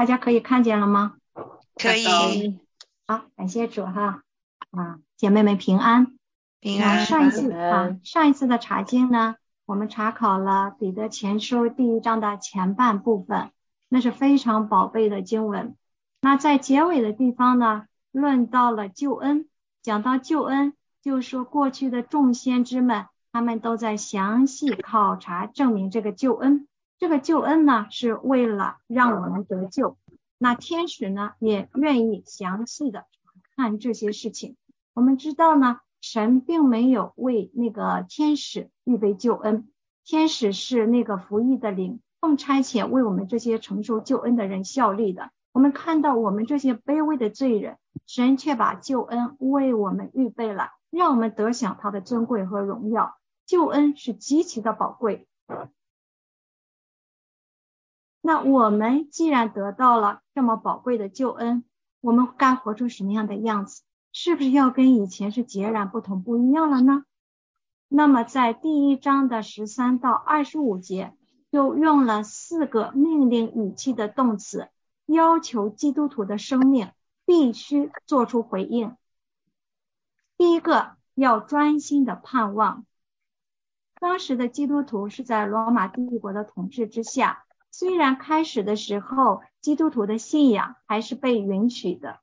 [0.00, 1.16] 大家可以看见了吗？
[1.74, 2.06] 可以。
[3.06, 4.22] 好，感谢主哈。
[4.70, 6.16] 啊，姐妹们平安。
[6.58, 7.04] 平安。
[7.04, 9.36] 上一次啊，上一次的查经呢，
[9.66, 13.50] 我们查考了彼得前书第一章的前半部分，
[13.90, 15.76] 那是非常宝贝的经文。
[16.22, 19.50] 那在结尾的地方呢，论到了救恩，
[19.82, 20.72] 讲到救恩，
[21.02, 26.68] 就说过去的众先知们，他们都在详细考察证明这个救恩。
[27.00, 29.96] 这个救恩呢，是为了让我们得救。
[30.36, 33.06] 那天使呢，也愿意详细的
[33.56, 34.56] 看这些事情。
[34.92, 39.70] 我们知道呢，神并没有为那个天使预备救恩，
[40.04, 45.30] 天使是那个服役的灵，奉差遣为我们这些承受救恩的人效力的。
[45.52, 53.16] 我们看到我们这些卑微的罪人，神却把救恩为我们预备了，让我们得享他的尊贵和荣耀。
[53.46, 55.26] 救恩是极其的宝贵。
[58.30, 61.64] 那我们既然得到了这么宝贵的救恩，
[62.00, 63.82] 我们该活出什么样的样子？
[64.12, 67.04] 是不是要跟以前是截然不同、不一样了呢？
[67.88, 71.12] 那么在第一章的十三到二十五节，
[71.50, 74.68] 就用了四个命令语气的动词。
[75.06, 76.92] 要求基督徒的生命
[77.26, 78.96] 必须做出回应。
[80.36, 82.86] 第一个要专心的盼望。
[83.98, 92.20] 当时的基督徒是在罗马帝国的统治之下，虽然开始的时候基督徒的信仰还是被允许的，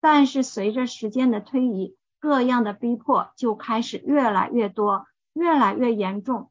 [0.00, 6.50] 但是随着时间的推移，各样的逼迫就开始越来越多，越来越严重。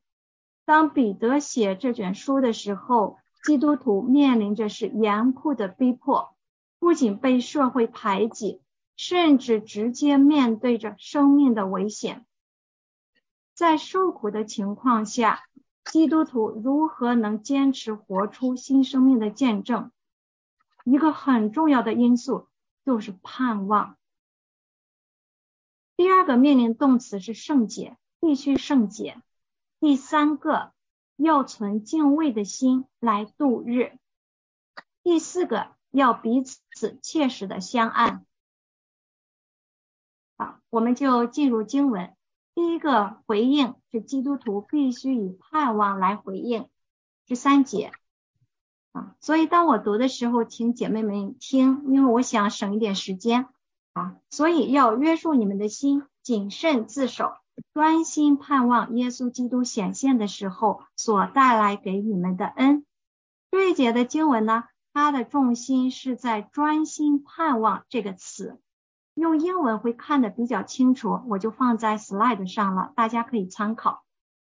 [0.65, 6.35] 当彼得写这卷书的时候，基督徒面临着是严酷的逼迫，
[6.79, 8.61] 不仅被社会排挤，
[8.95, 12.25] 甚至直接面对着生命的危险。
[13.53, 15.43] 在受苦的情况下，
[15.89, 19.91] 基督徒如何能坚持活出新生命的见证？
[20.85, 22.47] 一个很重要的因素
[22.85, 23.97] 就是盼望。
[25.97, 29.21] 第二个命令动词是圣洁，必须圣洁。
[29.79, 30.71] 第三个。
[31.21, 33.99] 要存敬畏的心来度日。
[35.03, 38.23] 第四个，要彼此切实的相爱。
[40.37, 42.15] 好，我们就进入经文。
[42.55, 46.67] 第一个回应是基督徒必须以盼望来回应，
[47.25, 47.91] 这三节
[48.91, 49.15] 啊。
[49.21, 53.47] 所以当我读的时候，请姐妹们听，因为我想省一点时间
[53.93, 54.17] 啊。
[54.29, 57.33] 所以要约束你们的心，谨慎自守。
[57.73, 62.85] 专心盼望耶稣基督显现的时候所带来给你们的恩。
[63.51, 68.61] 这一节的经文呢，它的重心是在专心盼望这个词，
[69.19, 74.05] 用英文会看得比较清楚，我就放在 slide 上了，大家可以参考。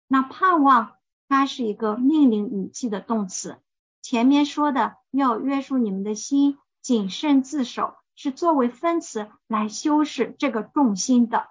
[0.07, 0.91] 那盼望
[1.27, 3.57] 它是一个命令语气的动词，
[4.03, 11.47] 前面说的要约束你们的心，谨慎自守，是作为分词来修饰这个重心的。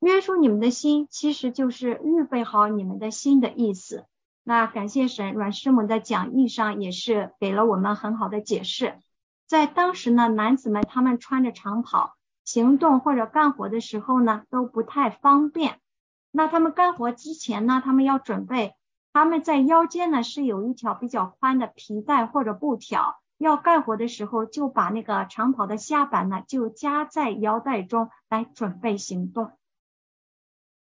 [0.00, 4.06] 约束你们的心，其实就是预备好你们的心的意思。
[4.42, 8.98] 那感谢神，阮师母的讲义上也是给了我们很好的解释。
[9.46, 15.80] 在当时呢，男子们他们穿着长袍行动或者干活的时候呢，都不太方便。
[16.30, 18.74] 那他们干活之前呢，他们要准备，
[19.12, 29.52] 他们在腰间呢是有一条比较宽的皮带或者布条，要干活的时候就把那个长袍的下摆呢就夹在腰带中来准备行动。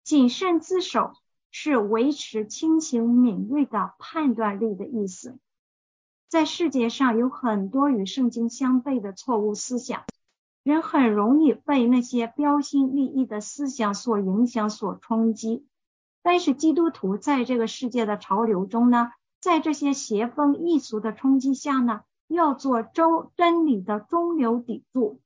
[0.03, 1.13] 谨慎自守
[1.51, 5.37] 是维持清醒敏锐的判断力的意思。
[6.33, 10.03] 在世界上有很多与圣经相悖的错误思想，
[10.63, 15.67] 人很容易被那些标新立异的思想所影响、所冲击。
[16.23, 19.11] 但是基督徒在这个世界的潮流中呢，
[19.41, 25.21] 在这些邪风异俗的冲击下呢，要做周真理的中流砥柱。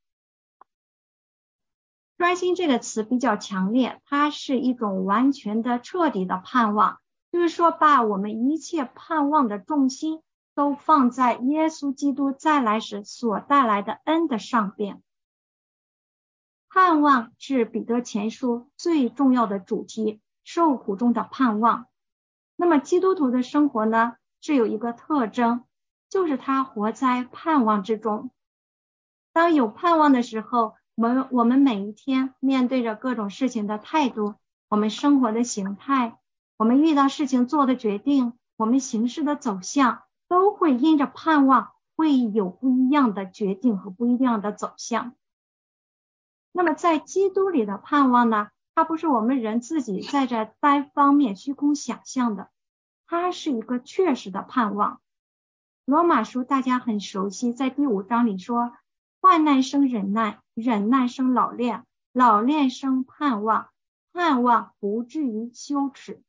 [2.17, 6.99] 专心这个词比较强烈，它是一种完全的、彻底的盼望，
[7.31, 10.21] 就是说把我们一切盼望的重心
[10.57, 15.03] 都放在耶稣基督再来时所带来的恩的上边。
[16.67, 21.85] 盼望是彼得前书最重要的主题，受苦中的盼望。
[22.55, 25.63] 那么基督徒的生活呢，是有一个特征，
[26.09, 28.31] 就是他活在盼望之中。
[29.31, 30.73] 当有盼望的时候。
[30.99, 34.33] 我们我们每一天面对着各种事情的态度，
[34.67, 36.17] 我们生活的形态，
[36.57, 45.13] 我们遇到事情做的决定，我们行事的走向，都会因着盼望会有不一样的决定和不一样的走向。
[46.51, 48.49] 那么在基督里的盼望呢？
[48.75, 52.51] 它不是我们人自己在这单方面虚空想象的，
[53.07, 55.01] 它是一个确实的盼望。
[55.83, 58.73] 罗马书大家很熟悉，在第五章里说，
[59.19, 63.69] 患难生忍耐，忍耐生老练，老练生盼望，
[64.13, 66.21] 盼望不至于羞耻。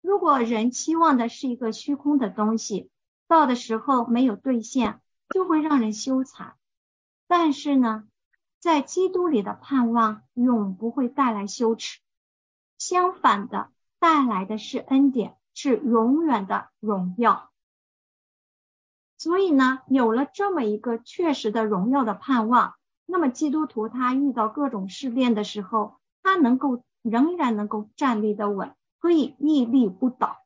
[0.00, 2.90] 如果人期望的是一个虚空的东西，
[3.26, 5.00] 到的时候没有兑现，
[5.30, 6.52] 就会让人羞惭。
[7.26, 8.04] 但是呢，
[8.58, 12.00] 在基督里的盼望永不会带来羞耻，
[12.78, 17.50] 相反的，带来的是恩典，是永远的荣耀。
[19.18, 30.38] 所以呢，有了这么一个确实的荣耀的盼望，那么基督徒他遇到各种试炼的时候，他能够仍然能够站立的稳，可以屹立不倒。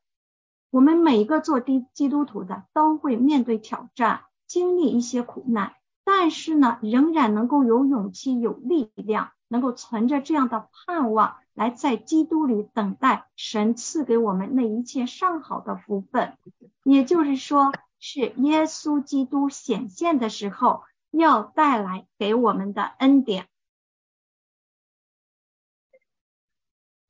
[0.69, 5.73] 我们每一个做基基督徒的都会面对挑战，经历一些苦难，
[6.03, 16.37] 但是呢，仍然能够有勇气、有力量，能够存着这样的盼望，来在基督里等待神赐给我们那一切上好的福分。
[16.83, 23.47] 也就是说，是耶稣基督显现的时候要带来给我们的恩典。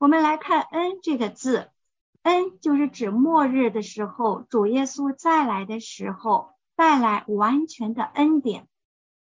[0.04, 1.70] 我们来看“恩”这个字。
[2.24, 8.68] 恩就是指末日的时候，主耶稣再来的时候，带来完全的恩典。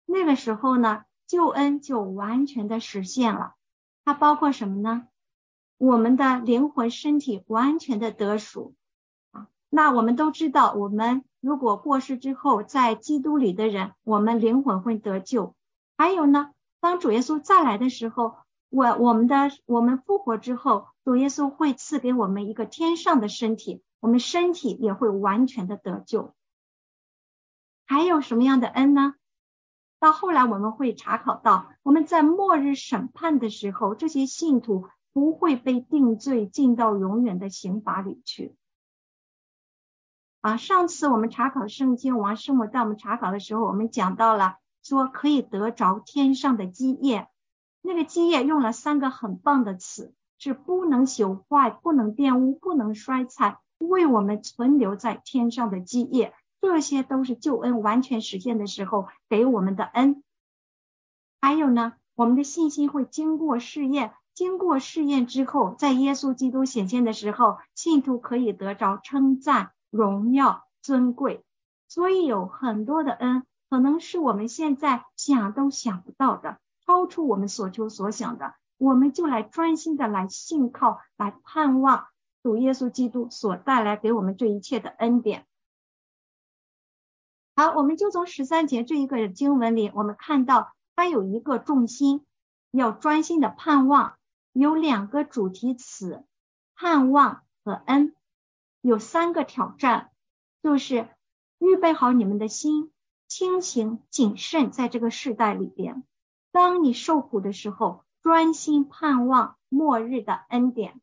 [0.05, 3.55] 那个时候呢，救恩就完全的实现了。
[4.05, 5.09] 它包括什么呢？
[5.77, 8.73] 我们的灵魂、身体完全的得赎
[9.31, 9.49] 啊。
[9.69, 15.55] 那我们都知道，我们如果过世之后，在基督里的人，我们灵魂会得救。
[15.97, 18.37] 还有呢，当主耶稣再来的时候。
[18.69, 26.35] 我我们的我们复活之后，主耶稣会赐给我们一个天上的身体，我们身体也会完全的得救。
[27.85, 29.15] 还有什么样的恩呢？
[29.99, 38.55] 到后来我们会查考到，我们在末日审判的时候，这些信徒不会被定罪，进到永远的刑罚里去。
[40.41, 47.27] 啊，上次我们查考圣经，王师母带我们查考的时候，我们讲到了说可以得着天上的基业。
[47.81, 60.23] 那个基业用了三个很棒的词，是不能朽坏、不能玷污、不能衰残，为我们存留在天上的基业，这些都是救恩完全实现的时候给我们的恩。
[61.41, 71.45] 还有呢，我们的信心会经过试验，经过试验之后，在耶稣基督显现的时候，信徒可以得着称赞、荣耀、尊贵。
[71.87, 76.59] 所以有很多的恩，可能是我们现在想都想不到的。
[76.89, 82.07] 超出我们所求所想的，我们就来专心的来信靠，来盼望
[82.41, 85.45] 主耶稣基督所带来给我们这一切的恩典。
[87.55, 92.25] 好，我们就从十三节这一个经文里，我们看到它有一个重心，
[92.71, 94.17] 要专心的盼望，
[94.51, 96.23] 有两个主题词，
[96.73, 98.15] 盼望和恩，
[98.81, 100.09] 有三个挑战，
[100.63, 101.07] 就是
[101.59, 102.91] 预备好你们的心，
[103.27, 106.03] 清醒谨慎，在这个世代里边。
[106.51, 110.99] 当你受苦的时候，专心盼望末日的恩典。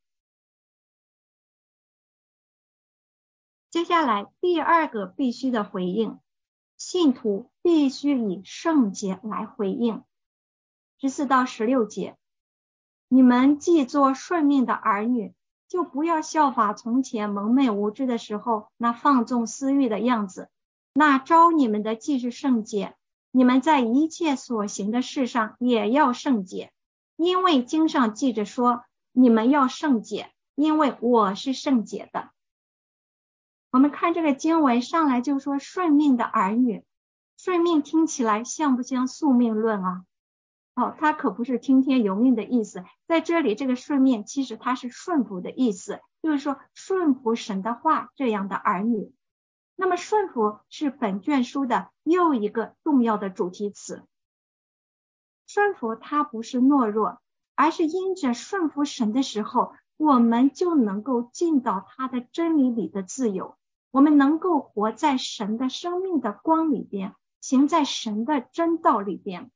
[3.71, 6.19] 接下来第二个必须的回应，
[6.77, 10.03] 信徒必须以圣洁来回应。
[10.99, 12.17] 十四到十六节，
[13.09, 15.35] 你们既做顺命的儿女，
[15.69, 20.49] 就不要效法从前蒙昧无知的时候那放纵私欲的样子。
[20.95, 22.97] 那招你们的既是圣洁。
[23.37, 26.73] 你们在一切所行的事上也要圣洁，
[27.17, 32.31] 因为经上记着说，你们要圣洁，因为我是圣洁的。
[33.71, 36.83] 我们看这个经文上来就说顺命的儿女，
[37.37, 40.05] 顺命听起来像不像宿命论啊？
[40.75, 49.13] 哦，它可不是听天由命的意思，在这里这个顺命其实它是顺服的意思，就是说顺服神的话这样的儿女。
[49.77, 54.03] 那么顺服是本卷书的又一个重要的主题词。
[55.47, 57.21] 顺服它不是懦弱，
[57.55, 63.57] 而是因着顺服神的时候，我们就能够进到他的真理里的自由，
[63.91, 69.51] 我们能够活在神的生命的光里边，行在神的真道里边。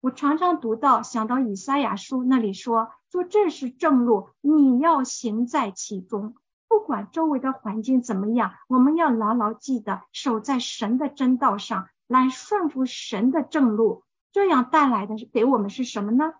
[0.00, 6.34] 我常常读到，想到以赛亚书那里说，说这是正路，你要行在其中。
[6.68, 14.04] 不管周围的环境怎么样，我们要牢牢记得守在神的真道上，来顺服神的正路。
[14.30, 16.34] 这样带来的是给我们是什么呢？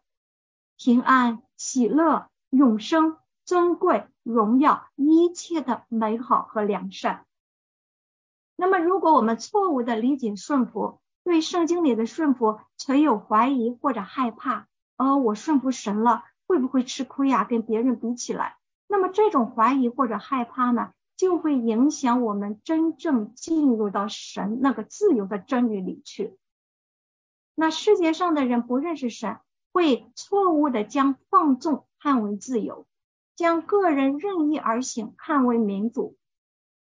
[0.77, 3.17] 平安、喜乐、永生、
[3.47, 7.25] 尊贵、荣耀，一切的美好和良善。
[8.55, 14.67] 那么，如果我们错误的理解顺服，对圣经里的顺服存有怀疑或者害怕，
[14.99, 17.45] 哦，我顺服神了，会不会吃亏呀？
[17.45, 18.58] 跟别人比起来？
[18.89, 26.37] 那么这种怀疑或者害怕呢，就会影响我们真正进入到神那个自由的真理里去。
[27.55, 29.39] 那世界上的人不认识神，
[29.73, 32.87] 会错误的将放纵看为自由，
[33.37, 36.17] 将个人任意而行看为民主。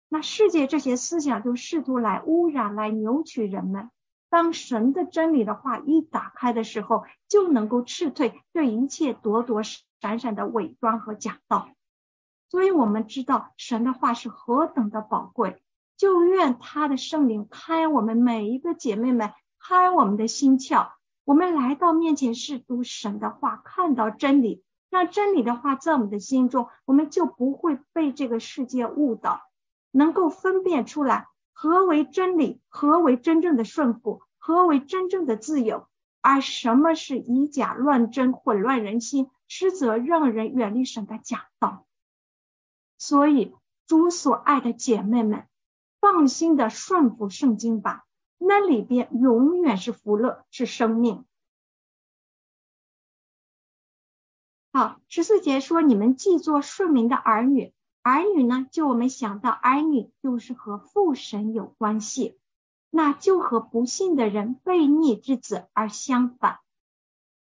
[0.07, 3.91] 那世界这些思想就试图来污染、来扭曲人们。
[4.29, 11.69] 当神的真理的话一打开的时候，就能够斥退这一切躲躲闪闪的伪装和假道。
[12.49, 15.61] 所以，我们知道神的话是何等的宝贵。
[15.97, 20.91] 就愿他的圣灵开我们每一个姐妹们，开我们的心窍。
[21.25, 29.41] 我们来到面前是读神的话，看到真理，让真理的话在我们的心中，我们就不会被这个世界误导，
[29.91, 31.27] 能够分辨出来。
[31.53, 32.61] 何为真理？
[32.69, 34.21] 何为真正的顺服？
[34.37, 35.85] 何为真正的自由？
[36.21, 41.85] 而什么是以假乱真、混乱人心，实则让人远离神的假道？
[42.99, 43.55] 所以，
[43.87, 45.47] 主所爱的姐妹们，
[45.99, 48.05] 放心的顺服圣经吧，
[48.37, 51.25] 那里边永远是福乐，是生命。
[54.71, 57.73] 好，十四节说，你们既做顺民的儿女。
[58.01, 58.67] 儿女呢？
[58.71, 62.37] 就我们想到儿女就是和父神有关系，
[62.89, 66.59] 那就和不信的人悖逆之子而相反。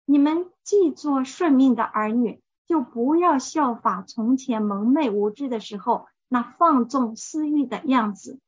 [0.05, 8.39] 你们既做顺命的儿女，就不要效法从前蒙昧无知的时候那放纵私欲的样子。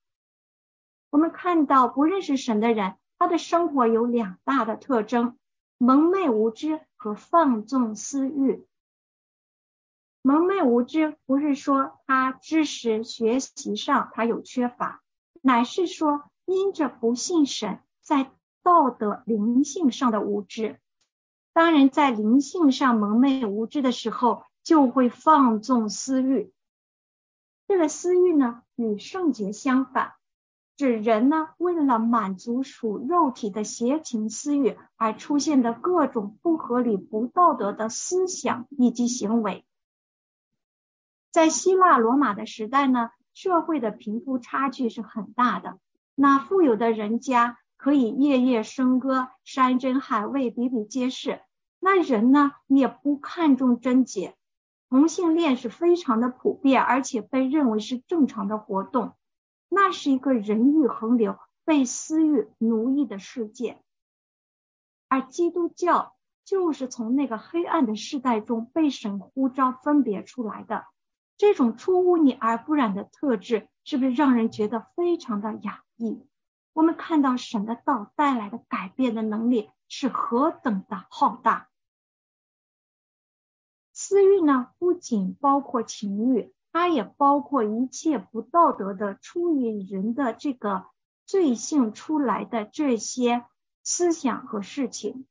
[1.09, 5.39] 我们看到不认识神的人，他的生活有两大的特征：
[5.79, 8.67] 蒙昧无知和放纵私欲。
[10.21, 15.01] 蒙昧无知不是说他知识学习上他有缺乏，
[15.41, 20.79] 乃是说因着不信神，在道德灵性上的无知。
[21.53, 26.53] 当人，在灵性上蒙昧无知的时候，就会放纵私欲。
[27.67, 30.13] 这个私欲呢，与圣洁相反，
[30.77, 39.65] 指人呢为了满足属肉体的邪情私欲而出现的各种不合理、不道德的思想以及行为。
[41.31, 45.79] 在希腊罗马的时代呢，社会的贫富差距是很大的。
[46.15, 51.41] 那富有的人家可以夜夜笙歌，山珍海味比比皆是。
[51.79, 54.35] 那人呢，也不看重贞洁，
[54.87, 59.13] 同性恋是非常的普遍，而且被认为是正常的活动。
[59.67, 63.81] 那是一个人欲横流、被私欲奴役的世界。
[65.09, 66.13] 而基督教
[66.45, 70.85] 就是从那个黑暗的世代中被神呼召分别出来的。
[71.35, 76.27] 这种出污泥而不染的特质，是不是让人觉得非常的雅意？
[76.73, 81.69] 我们看到神的道带来的改变的能力是何等的浩大。
[83.93, 90.85] 私欲呢，不仅包括情欲，它也包括一切不道德的、出于人的这个
[91.25, 93.45] 罪性出来的这些
[93.83, 95.27] 思想和事情。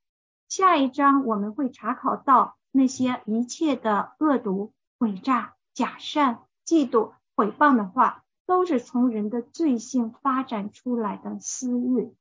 [0.48, 5.54] 下一章我们会查考到那些一切的恶毒、诡诈。
[5.72, 12.12] 假善、嫉妒、毁谤的话，都是从人的罪性发展出来的私欲。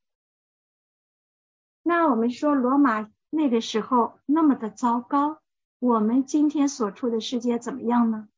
[1.81, 5.39] 那我们说罗马那个时候那么的糟糕，
[5.79, 8.29] 我们今天所处的世界怎么样呢？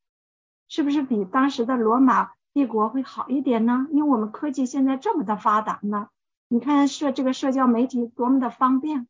[0.69, 3.87] 是不是比当时的罗马帝国会好一点呢？
[3.91, 6.07] 因为我们科技现在这么的发达呢？
[6.47, 9.05] 你看社这个社交媒体多么的方便，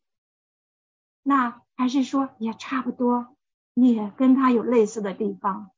[1.22, 3.36] 那还是说也差不多，
[3.74, 5.70] 也跟它有类似的地方。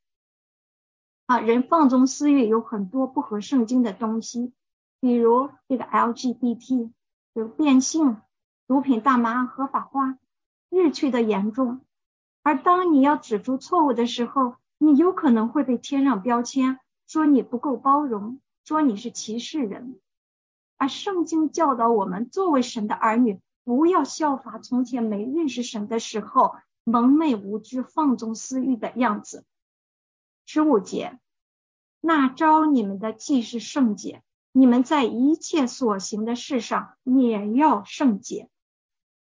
[1.26, 4.52] 啊，人放纵私欲有很多不合圣经的东西，
[5.00, 6.90] 比如这个 LGBT，
[7.32, 8.18] 有变性、
[8.66, 10.18] 毒品、大麻合法化，
[10.68, 11.80] 日趋的严重。
[12.42, 19.98] 而当你要指出错误的时候，你有可能会被贴上标签，说你不够包容，说你是歧视人。
[20.76, 29.46] 而圣经教导我们，作为神的儿女，不要效法从前没认识神的时候蒙昧无知、放纵私欲的样子。
[30.46, 31.18] 十五节，
[32.00, 34.22] 那招你们的既是圣洁，
[34.52, 38.50] 你们在一切所行的事上也要圣洁，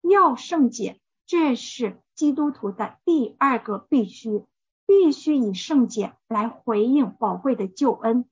[0.02, 4.44] 要圣洁，这是基督徒的第二个必须，
[4.86, 8.24] 必须以圣洁来回应宝贵的救恩。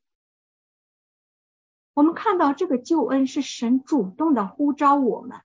[1.95, 5.41] 我们看到这个救恩是神主动的呼召我们，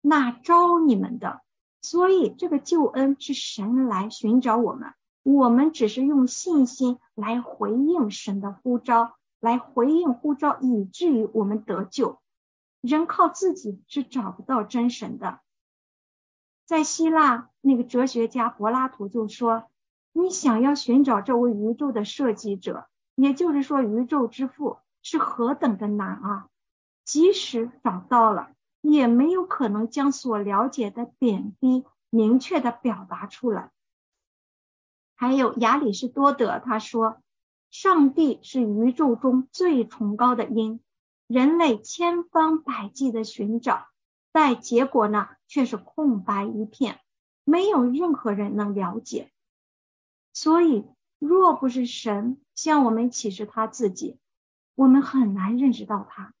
[0.00, 1.42] 那招你们的，
[1.82, 4.94] 所以这个救恩是神来寻找我们。
[5.30, 12.18] 我们只是用信心来回应神的呼召，来回应呼召，以至于我们得救。
[12.80, 15.40] 人靠自己是找不到真神的。
[16.64, 19.64] 在希腊，那个哲学家柏拉图就说
[20.14, 26.48] ：“你想要寻找这位宇宙的设计者，也就是说宇宙之父是何等的难啊！
[27.04, 33.72] 即使找到了，也没有可能将所了解的点滴明确的表达出来。
[35.20, 37.20] 还有亚里士多德他说，
[37.72, 40.80] 上帝是宇宙中最崇高的因，
[41.26, 43.88] 人类千方百计的寻找，
[44.30, 47.00] 但结果呢却是空白一片，
[47.42, 49.32] 没有任何人能了解。
[50.32, 50.86] 所以，
[51.18, 54.20] 若不是神向我们启示他自己，
[54.76, 56.32] 我们很难认识到他。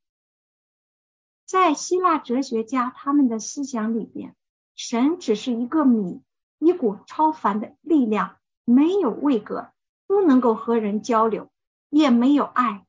[1.46, 4.36] 在希腊哲学家他们的思想里边，
[4.76, 6.22] 神只是一个谜，
[6.60, 8.37] 一股超凡的力量。
[8.70, 9.72] 没有位格，
[10.06, 11.50] 不能够和人交流，
[11.88, 12.86] 也没有爱。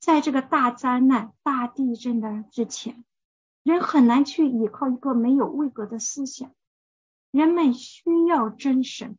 [0.00, 3.04] 在这个大灾难、大地震的之前，
[3.62, 6.52] 人很难去依靠一个没有位格的思想。
[7.30, 9.16] 人们需要真神，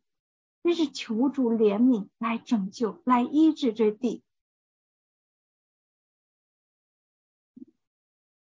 [0.62, 4.22] 真是求主怜悯来拯救、来医治这地。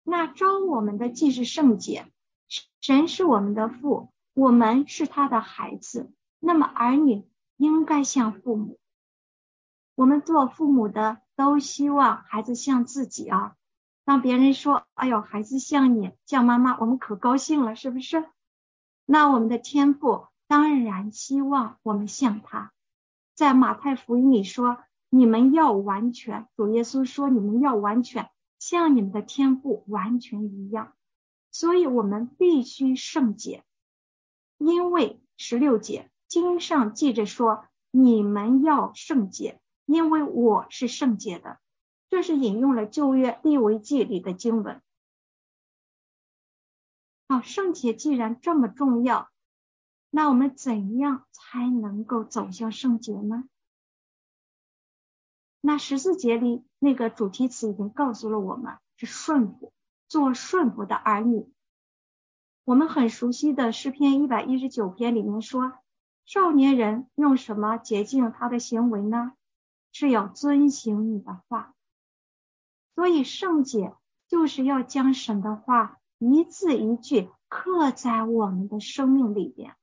[0.05, 2.07] 那招我们的既是圣洁，
[2.81, 6.13] 神是我们的父，我们是他的孩子。
[6.45, 8.79] 那么儿女应该像父母，
[9.95, 13.57] 我们做父母的都希望孩子像自己啊。
[14.05, 18.29] 当别人说：“哎呦，孩子像你，像妈妈”，我们可高兴了，是不是？
[19.07, 22.73] 那我们的天赋当然希望我们像他。
[23.35, 30.93] 在马太福音里说：“你们要完全。”主耶稣说：“你们要完全，像你们的天赋完全一样。”
[31.51, 33.65] 所以，我们必须圣洁，
[34.59, 36.11] 因为十六节。
[36.43, 41.61] 经上记着说：“你们要圣洁，因为我是圣洁的。”
[42.11, 44.83] 这是引用了旧约利未记里的经文。
[47.29, 49.31] 好，圣洁既然这么重要，
[50.11, 53.45] 那我们怎样才能够走向圣洁呢？
[55.61, 59.73] 那十四节里那个主题词已经告诉了我们：是顺服，
[60.09, 61.49] 做顺服的儿女。
[62.65, 65.79] 我们很熟悉的诗篇一百一十九篇里面说。
[66.25, 69.33] 少年人用什么洁净他的行为呢？
[69.93, 71.75] 是要遵行你的话。
[72.95, 73.95] 所以圣洁
[74.29, 79.77] 就是要将神的话一字一句刻在我们的生命里边，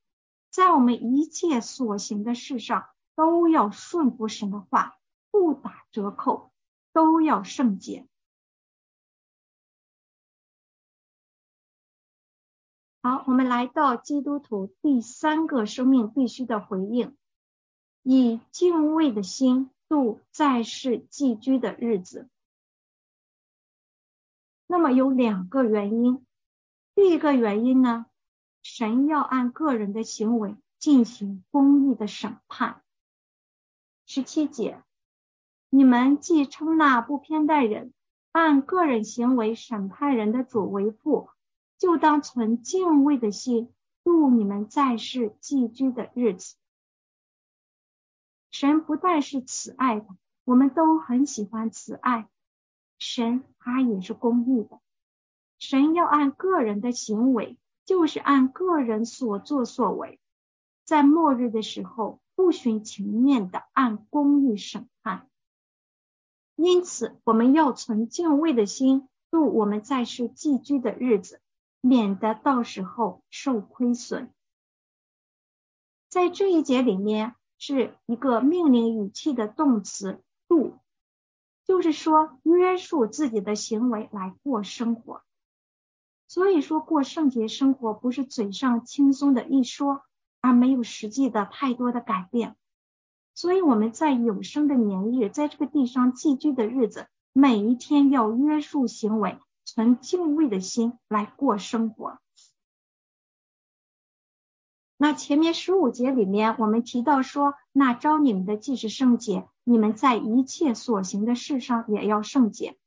[0.49, 4.97] 在我们一切所行的事上都要顺服神的话，
[5.29, 6.51] 不打折扣，
[6.91, 8.07] 都要圣洁。
[13.03, 17.17] 好，我们来到基督徒第三个生命必须的回应，
[18.03, 22.29] 以敬畏的心度在世寄居的日子。
[24.67, 26.23] 那么有两个原因，
[26.93, 28.05] 第一个原因呢，
[28.61, 32.83] 神要按个人的行为进行公义的审判。
[34.05, 34.83] 十七节，
[35.71, 37.93] 你们既称那不偏待人、
[38.31, 41.31] 按个人行为审判人的主为父。
[41.81, 46.55] 就当存敬畏的心度你们在世寄居的日子。
[48.51, 50.05] 神不但是慈爱的，
[50.43, 52.29] 我们都很喜欢慈爱。
[52.99, 54.79] 神他也是公义的，
[55.57, 60.19] 神要按个人的行为，就是按个人所作所为，
[60.85, 65.27] 在末日的时候不徇情面的按公义审判。
[66.55, 71.41] 因此，我们要存敬畏的心度我们在世寄居的日子。
[71.81, 74.31] 免得到时候受亏损。
[76.09, 80.77] 在这一节里面是一个命令语气的动词“度”，
[81.65, 85.23] 就是说约束自己的行为来过生活。
[86.27, 90.03] 所以说过圣洁生活不是嘴上轻松的一说，
[90.39, 92.55] 而没有实际的太多的改变。
[93.33, 99.39] 所以我们在有生的年日，在这个地上寄居的日子，每一天要约束行为。
[99.73, 102.19] 存敬畏的心来过生活。
[104.97, 112.77] 那前面十五节里面，我们提到说，那招你们的既是圣洁，你们在一切所行的事上也要圣洁。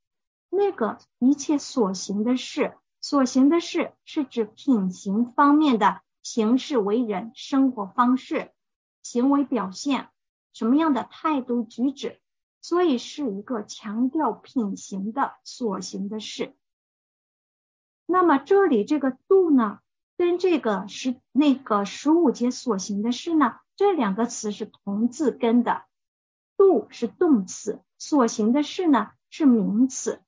[0.50, 8.52] 那个一切所行的事，所行的事是指品行方面的行事为人、生活方式、
[9.02, 10.10] 行为表现，
[10.52, 12.20] 什么样的态度举止，
[12.60, 16.54] 所以是一个强调品行的所行的事。
[18.06, 19.78] 那么这里这个度呢，
[20.16, 25.84] 跟这个十那个十五节所行的事呢，这两个词是同字根的，
[26.56, 30.20] 度是动词，所行的事呢是名词。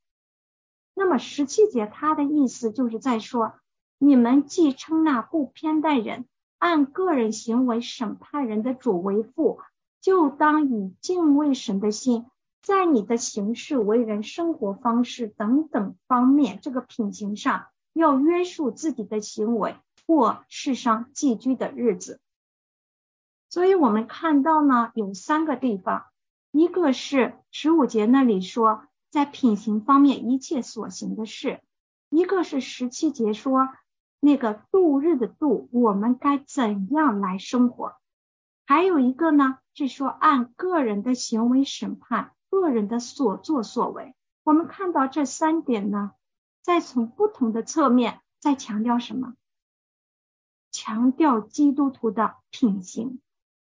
[0.95, 3.55] 那么十七节它的意思就是在说，
[3.99, 6.27] 你们既称那不偏待人，
[6.59, 9.61] 按个人行为审判人的主为父，
[10.01, 12.25] 就当以敬畏神的心，
[12.67, 22.19] 在你的行事为人、生活方式等等方面，这个品行上，要约束自己的行为，过世上寄居的日子。
[23.49, 26.07] 所以我们看到呢，有三个地方，
[26.51, 31.61] 一个是十五节那里说，在品行方面一切所行的事；
[32.09, 33.69] 一个是十七节说，
[34.19, 37.93] 那个度日的度，我们该怎样来生活；
[38.67, 44.15] 还有一个呢，是说按个人的行为审判个人的所作所为。
[44.43, 46.13] 我们看到这三点呢，
[46.63, 49.35] 在从不同的侧面在强调什么？
[50.71, 53.21] 强调基督徒的品行。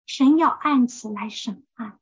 [0.05, 1.97] 神要按此来审判，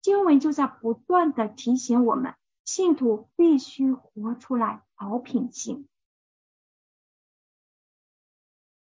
[0.00, 5.88] 经文就在不断的提醒我们，信徒必须活出来好品行。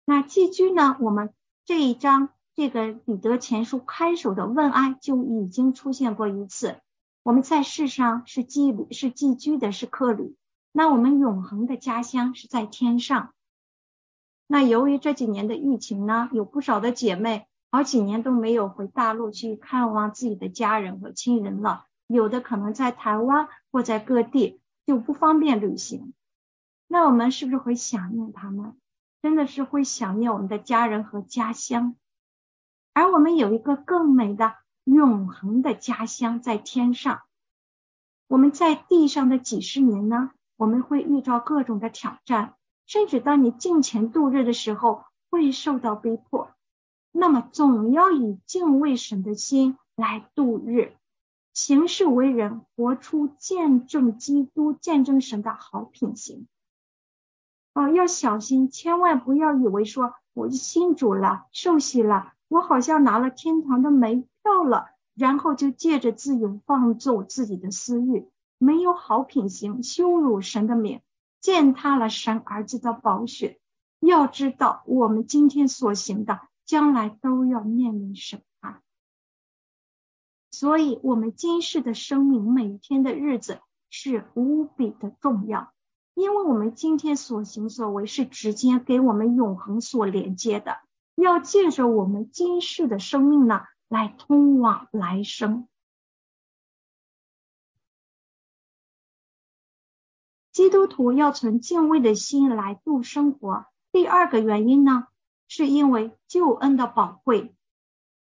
[0.04, 0.96] 那寄居呢？
[1.00, 1.34] 我们
[1.64, 6.80] 这一章这个彼得前书开首的问安就已经出现过一次。
[7.26, 10.36] 我们在世上是寄旅，是寄居的，是客旅。
[10.70, 13.34] 那我们永恒的家乡是在天上。
[14.46, 17.48] 那由于这几年的疫情呢，有不少的姐妹。
[17.72, 26.14] 好几年都没有回大陆去看望自己的家人和亲人了，有的可能在台湾或在各地就不方便旅行。
[26.86, 28.76] 那我们是不是会想念他们？
[29.20, 31.96] 真的是会想念我们的家人和家乡。
[32.94, 34.54] 而我们有一个更美的
[34.86, 37.22] 永恒的家乡在天上。
[38.28, 42.54] 我们在地上的几十年呢，我们会遇到各种的挑战，
[42.86, 46.50] 甚至当你金钱度日的时候，会受到逼迫。
[47.10, 50.92] 那么总要以敬畏神的心来度日，
[51.52, 56.46] 行事为人，活出见证基督、见证神的好品行。
[57.74, 68.28] 哦，要小心，千万不要以为说我信主了、受洗了，我好像拿了天堂的门票了，然后就借着自由放纵自己的私欲，
[68.58, 71.00] 没有好品行，羞辱神的名，
[71.40, 73.58] 践踏了神儿子的宝血。
[74.00, 76.40] 要知道，我们今天所行的。
[76.66, 78.82] 将来都要面临审判，
[80.50, 85.72] 所以，我们今世的生命，每天的日子是无比的重要，
[86.14, 90.78] 因为我们今天所行所为是直接给我们永恒所连接的，
[91.16, 95.68] 要借着我们今世的生命呢，来通往来生。
[100.52, 103.66] 基督徒要存敬畏的心来度生活。
[103.92, 105.08] 第二个原因呢？
[105.48, 107.54] 是因为救恩的宝贵。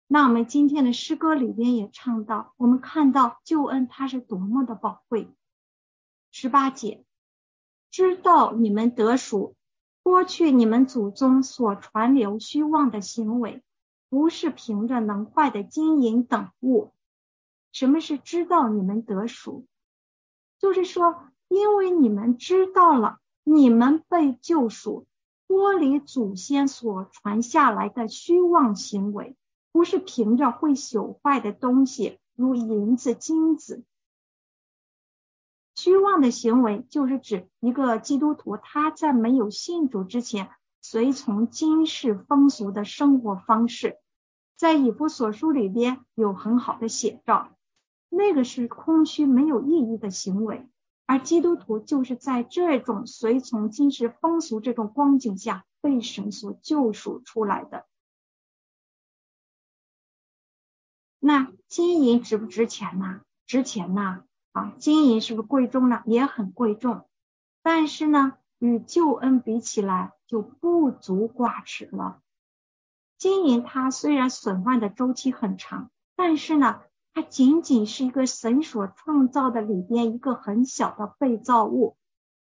[0.07, 5.33] 那我们今天的诗歌里边也唱到，我们看到救恩它是多么的宝贵。
[6.29, 7.03] 十八节，
[7.89, 9.55] 知道你们得赎，
[10.05, 13.63] 剥去你们祖宗所传流虚妄的行为，
[14.07, 16.91] 不是凭着能坏的金银等物。
[17.71, 19.65] 什么是知道你们得赎？
[20.59, 25.07] 就是说，因为你们知道了，你们被救赎。
[25.47, 29.35] 脱离祖先所传下来的虚妄行为，
[29.71, 33.83] 不是凭着会朽坏的东西，如银子、金子。
[35.85, 40.49] 虚妄的行为就是指一个基督徒他在没有信主之前，
[40.81, 43.99] 随从今世风俗的生活方式。
[44.55, 47.55] 在以弗所书里边有很好的写照，
[48.09, 50.67] 那个是空虚没有意义的行为。
[51.05, 57.85] 而基督徒就是在这种随从今世风俗这种光景下被神所救赎出来的。
[61.19, 63.21] 那金银值不值钱呢？
[63.45, 64.23] 值钱呐！
[64.55, 66.01] 啊，金银是不是贵重呢？
[66.05, 67.05] 也很贵重。
[67.61, 72.21] 但是呢，与救恩比起来就不足挂齿了。
[73.17, 76.81] 金银它虽然损坏的周期很长，但是呢。
[77.17, 81.95] 它仅仅是一个神所创造的里边一个很小的被造物，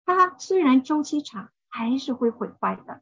[0.04, 3.00] 它虽然周期长，还是会毁坏的。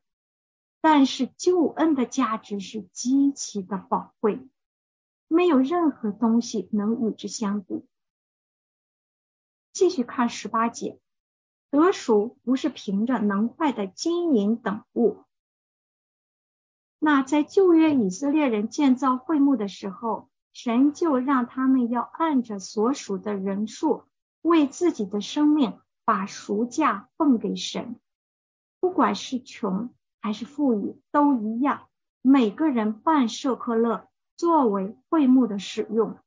[0.83, 4.47] 但是救恩的价值是极其的宝贵，
[5.27, 7.87] 没有任何东西能与之相比。
[9.75, 10.99] 继续看十八节，
[11.71, 15.25] 得赎不是凭着能坏的金银等物。
[16.99, 20.31] 那在旧约以色列人建造会幕的时候。
[20.57, 24.05] 神就让他们要按着所属的人数，
[24.41, 27.99] 为自己的生命把赎价奉给神。
[28.79, 31.89] 不管是穷还是富裕，都一样。
[32.23, 36.19] 每个人办舍克勒作为会幕的使用。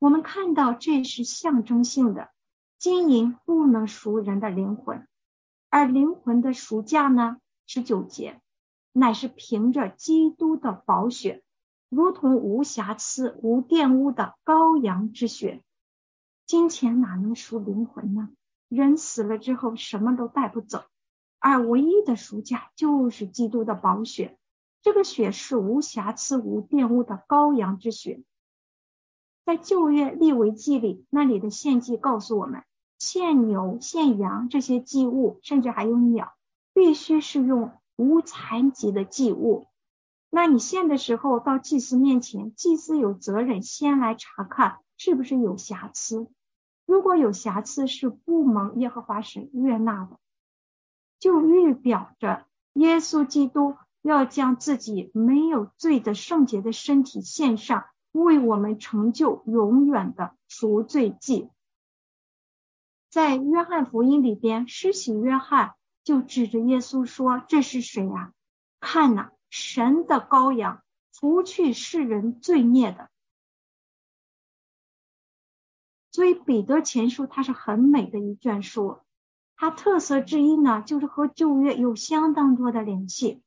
[0.00, 2.30] 我们看到这是象征性的，
[2.78, 5.06] 金银不能赎人的灵魂，
[5.68, 7.36] 而灵魂的赎价呢？
[7.66, 8.40] 十九节
[8.92, 11.42] 乃是凭着基督的宝血。
[11.90, 15.62] 如同无瑕疵、无玷污的羔羊之血。
[16.46, 18.30] 金钱哪能赎灵魂呢？
[18.68, 20.84] 人死了之后什么都带不走，
[21.38, 24.38] 而唯一的赎价就是基督的宝血。
[24.80, 28.22] 这个血是无瑕疵、无玷污的羔羊之血。
[29.44, 32.62] 在旧约立为祭里，那里的献祭告诉我们，
[32.98, 36.34] 献牛、献羊这些祭物，甚至还有鸟，
[36.72, 39.66] 必须是用无残疾的祭物。
[40.30, 46.28] 那你献的时候到祭司面前，祭司有责任先来查看是不是有瑕疵。
[46.86, 50.18] 如果有瑕疵，是不蒙耶和华神悦纳的，
[51.18, 57.86] 就预表着耶稣基督要将自己没有罪的圣洁的身体献上。
[58.12, 61.48] 为我们成就永远的赎罪记。
[63.08, 68.32] 在约翰福音里边，施洗约翰就指着耶稣说：“这是谁啊？
[68.78, 73.10] 看呐，神的羔羊，除去世人罪孽的。”
[76.12, 78.98] 所以彼得前书它是很美的一卷书，
[79.56, 83.42] 它特色之一呢，就是和旧约有相当多的联系。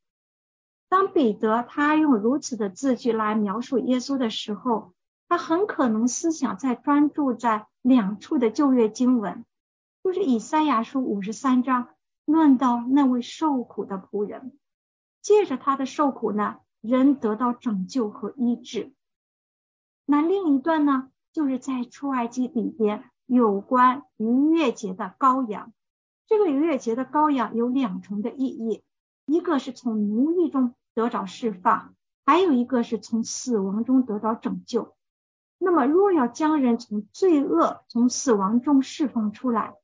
[0.94, 4.94] 当彼得他用如此的字句来描述耶稣的时候，
[5.28, 9.44] 他很可能思想在专注在两处的旧约经文，
[10.04, 11.88] 就是以赛亚书五十三章
[12.26, 14.56] 论到那位受苦的仆人，
[15.24, 18.94] 借着他的受苦呢，人得到拯救和医治。
[20.06, 25.74] 那另一段呢，就是在出埃及里边有关逾越节的羔羊，
[26.28, 28.84] 这个逾越节的羔羊有两重的意义，
[29.26, 30.76] 一个是从奴役中。
[30.94, 34.96] 得着释放，还有一个是从死亡中得到拯救。
[35.58, 39.76] 那么，若要将人从罪恶、从死亡中释放出来，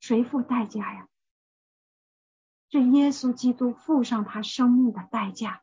[0.00, 1.08] 谁付代价呀？
[2.70, 5.62] 是耶稣基督付上他生命的代价，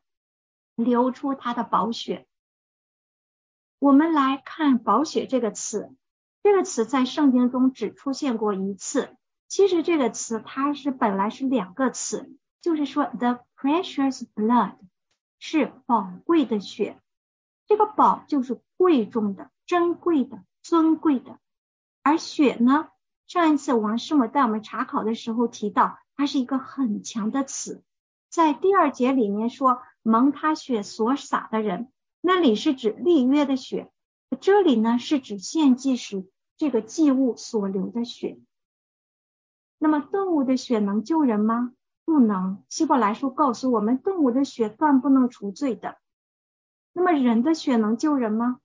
[0.76, 2.26] 流出他的宝血。
[3.78, 5.94] 我们来看“宝血”这个词，
[6.42, 9.16] 这个词在圣经中只出现过一次。
[9.48, 13.40] 其实这个词它是本来是两个词，就是说 the。
[13.62, 14.74] Precious blood
[15.38, 17.00] 是宝贵的血，
[17.68, 21.38] 这个宝就是贵重的、珍贵的、尊贵的。
[22.02, 22.88] 而血呢，
[23.28, 27.84] 上一次王师母带我们查考的时候提到，它是一个很强的词。
[28.28, 33.92] 在第二节里面说，蒙他血所洒的人，那里是指立约的血，
[34.40, 38.40] 这里呢是指献祭时这个祭物所流的血。
[39.78, 41.72] 那么动物的血能救人吗？
[42.04, 45.98] 不能，希伯来书告诉我们，动物的血断不能除罪的。
[46.92, 48.58] 那么人的血能救人吗？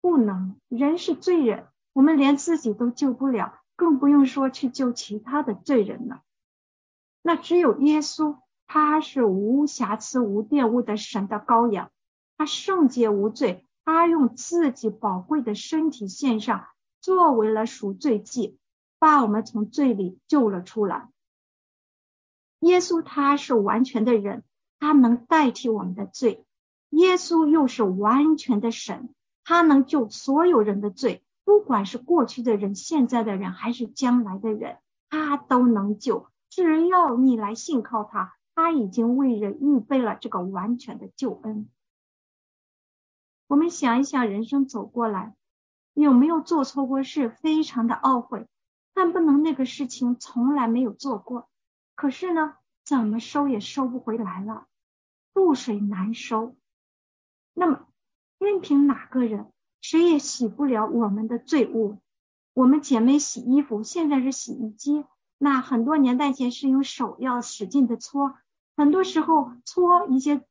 [0.00, 6.22] 不能，人是罪人，我们连自己都救不了，更不用说去救其他的罪人了。
[7.22, 11.90] 那只有耶稣，他是无瑕疵、无玷污的神的羔羊，
[12.36, 16.66] 他圣洁无罪，他用自己宝贵的身体献上，
[17.00, 18.58] 作为了赎罪祭，
[19.00, 21.10] 把我们从罪里救了出来。
[22.66, 24.42] 耶稣他是完全的人，
[24.80, 26.44] 他能代替我们的罪。
[26.90, 36.28] 耶稣又是完全的神，他能救所有人的罪，不管是过去的人、现在的人还是将来的人，他都能救。
[36.50, 41.68] 只要你来信靠他，他已经为人预备了这个完全的救恩。
[43.46, 45.36] 我们想一想，人生走过来，
[45.94, 48.48] 有没有做错过事，非常的懊悔，
[48.92, 51.48] 但不能那个事情从来没有做过。
[51.96, 52.54] 可是呢，
[52.84, 54.68] 怎么收也收不回来了，
[55.34, 56.54] 覆水难收。
[57.54, 57.88] 那么，
[58.38, 61.98] 任凭哪个人，谁也洗不了我们的罪污。
[62.52, 65.04] 我们姐妹洗衣服，现在是洗衣机，
[65.38, 68.36] 那很多年代前是用手要使劲的搓，
[68.76, 70.44] 很多时候搓一些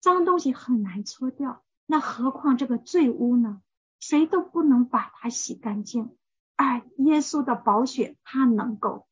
[0.00, 3.62] 脏东西很难搓掉，那何况这个罪污呢？
[4.00, 6.16] 谁都不能把它洗干净。
[6.56, 9.06] 而耶稣的宝血，它能够。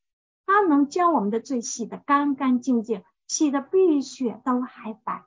[0.51, 5.25] 他能将我们的罪洗得干干净净，洗得比雪都还白。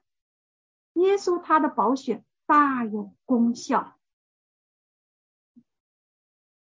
[0.93, 3.97] 耶稣他的宝血大有功效，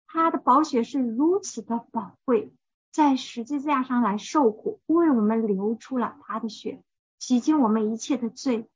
[0.05, 2.53] 他的宝血是如此的宝贵，
[2.91, 6.83] 在十字架上来受苦，为我们流出了他的血，
[7.17, 8.69] 洗净我们一切的罪。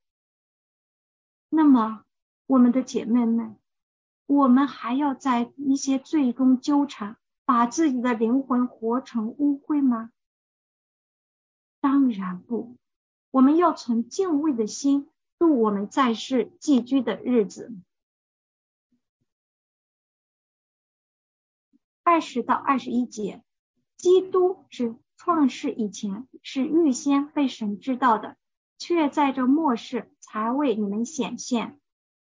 [1.50, 2.04] 那么，
[2.48, 3.56] 我们的姐妹们，
[4.26, 7.16] 我们还要在一些罪中纠缠。
[7.48, 10.12] 把自己的灵魂活成污秽吗？
[11.80, 12.76] 当然不，
[13.32, 17.74] 我们要存敬畏的心度我们在世寄居的日子。
[22.04, 23.42] 二十到二十一节，
[23.96, 28.36] 基督是创世以前是预先被神知道的，
[28.78, 31.80] 却在这末世才为你们显现。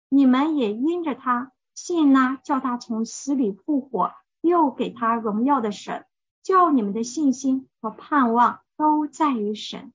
[0.10, 6.06] 你们也因着他信呢，叫他从死里复活，又给他荣耀的神，
[6.44, 9.94] 叫你们的信心和盼望都在于神。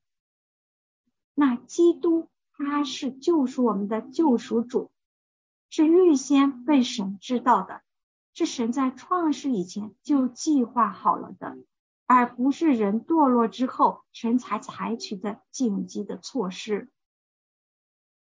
[1.34, 4.90] 那基督他是救赎我们的救赎主，
[5.68, 7.82] 是预先被神知道的，
[8.32, 11.58] 是神在创世以前就计划好了的，
[12.06, 16.90] 而不是人堕落之后神才采取的紧急的措施。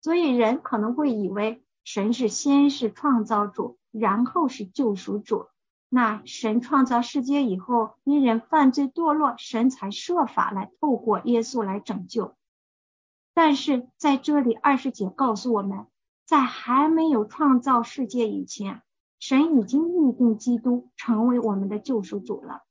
[0.02, 1.64] 所以人可能会以为。
[1.86, 5.48] 神是先是创造主，然后是救赎主。
[5.90, 12.36] 那神创造世界以后，因人犯罪堕落，神才设法来透过耶稣来拯救。
[13.34, 15.88] 但是在这里二十节告诉我们，
[16.26, 18.82] 在还没有创造世界以前，
[19.20, 22.64] 神已经预定基督成为我们的救赎主了。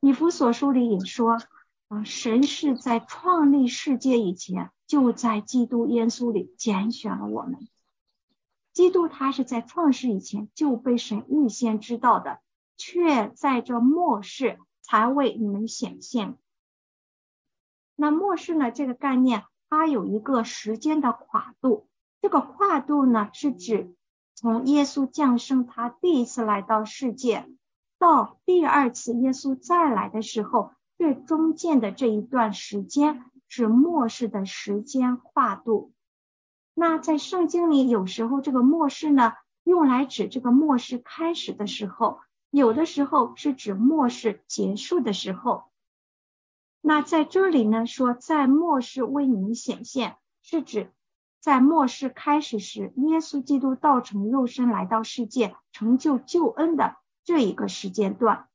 [0.00, 1.40] 以弗所书里也说，
[1.88, 4.70] 啊，神是在创立世界以前。
[4.84, 7.66] 就在基督耶稣里拣选了我们。
[8.72, 12.40] 基督他是在创世以前就被神预先知道的，
[12.76, 16.36] 却在这末世才为你们显现。
[17.96, 18.70] 那末世呢？
[18.70, 21.86] 这个概念它有一个时间的跨度，
[22.20, 23.94] 这个跨度呢是指
[24.34, 27.46] 从耶稣降生他第一次来到世界，
[27.98, 33.24] 到第二次耶稣再来的时候，这中间的这一段时间。
[33.54, 35.92] 是末世的时间跨度。
[36.74, 45.64] 那在圣经里，有时候这个末世呢，用来指这个末世开始的时候，有的时候是指末世结束的时候。
[46.80, 50.90] 那在这里呢，说在末世为你显现，是指
[51.38, 58.48] 在末世开始时，耶稣基督道成肉身来到世界，成就救恩的这一个时间段。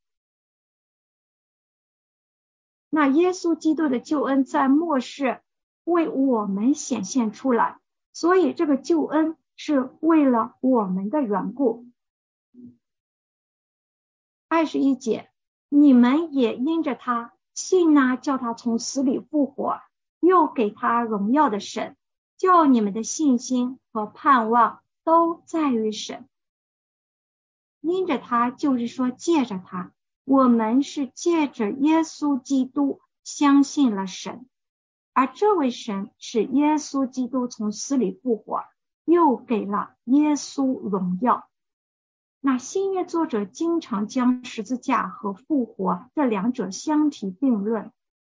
[2.90, 5.40] 那耶稣基督的救恩在末世
[5.84, 7.78] 为我们显现出来，
[8.18, 11.86] 所以这个救恩是为了我们的缘故。
[14.48, 15.30] 二十一节，
[15.68, 19.80] 你们也因着他信呐，叫他从死里复活，
[20.18, 21.96] 又给他荣耀的神，
[22.36, 26.28] 叫你们的信心和盼望都在于神。
[27.80, 29.92] 因着他，就是说借着他。
[30.24, 34.48] 我们是借着耶稣基督相信了神，
[35.18, 38.62] 而这位神是耶稣基督从死里复活，
[39.04, 41.48] 又给了耶稣荣耀。
[42.38, 47.90] 那新约作者经常将十字架和复活这两者相提并论，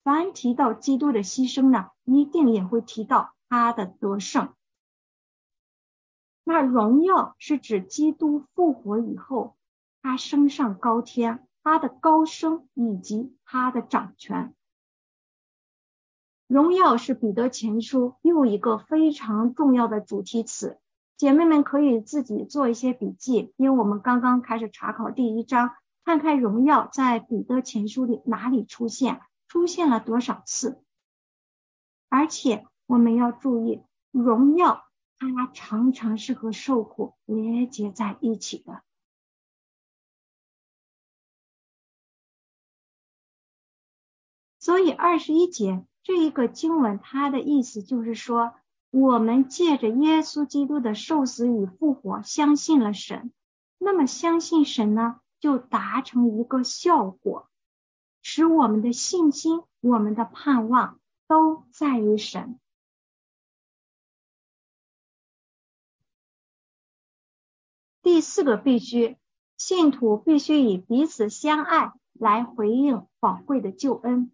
[0.06, 4.54] 凡提到基督的牺牲呢，一定也会提到他的得胜。
[6.46, 9.58] 那荣耀是指基督复活以后，
[10.02, 11.46] 他升上高天。
[11.62, 14.56] 他的高升以及他的掌权，
[16.50, 20.80] 荣耀是彼得前书又一个非常重要的主题词。
[21.16, 30.84] 姐妹们可以自己做一些笔记，因为我们刚刚开始查考第一章，看看荣耀在彼得前书里哪里出现，出现了多少次。
[32.08, 34.88] 而且我们要注意，荣耀
[35.20, 38.82] 它常常是和受苦连接在一起的。
[44.58, 48.56] 所以二十一节这一个经文，它的意思就是说，
[48.90, 53.32] 我们借着耶稣基督的受死与复活，相信了神。
[53.78, 57.48] 那么相信神呢，就达成一个效果，
[58.24, 62.60] 使我们的信心、我们的盼望都在于神。
[68.02, 69.16] 第四个必须，
[69.58, 74.32] 信徒必须以彼此相爱来回应宝贵的救恩。